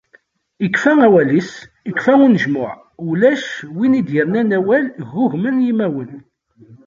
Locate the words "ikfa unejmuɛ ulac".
1.89-3.45